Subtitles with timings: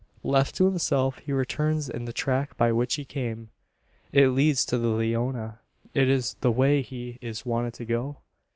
[0.23, 3.51] Left to himself, he returns in the track by which he came.
[4.11, 5.59] It leads to the Leona.
[5.93, 8.17] Is it the way he is wanted to go?